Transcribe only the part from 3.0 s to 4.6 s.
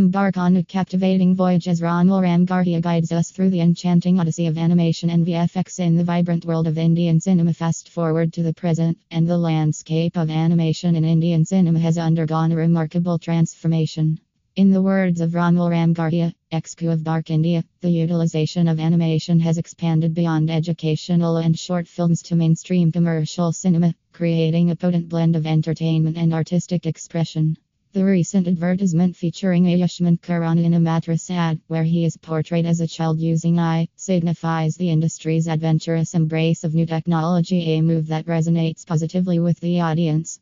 us through the enchanting odyssey of